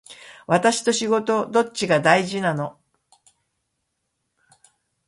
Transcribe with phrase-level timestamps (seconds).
[0.47, 2.79] 私と仕事どっちが大事なの